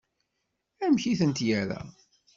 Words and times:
Amek 0.85 1.03
i 1.11 1.13
tent-yerra? 1.19 1.81